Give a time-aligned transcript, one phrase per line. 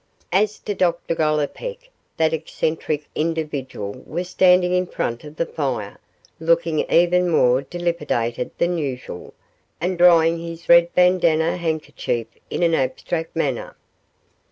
[0.33, 5.99] As to Dr Gollipeck, that eccentric individual was standing in front of the fire,
[6.39, 9.35] looking even more dilapidated than usual,
[9.79, 13.75] and drying his red bandanna handkerchief in an abstract manner.